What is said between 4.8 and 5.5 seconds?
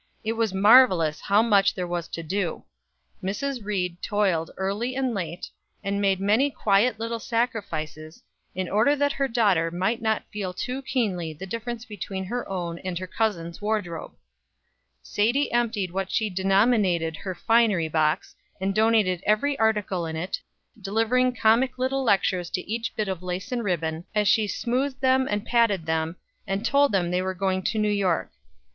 and late,